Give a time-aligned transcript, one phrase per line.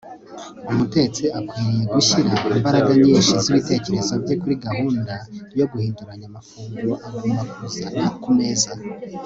[0.71, 5.13] umutetsi akwiriye gushyira imbaraga nyinshi z'ibitekerezo bye kuri gahunda
[5.59, 8.71] yo guhinduranya amafunguro agomba kuzana ku meza